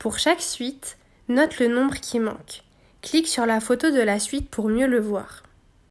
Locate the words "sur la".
3.28-3.60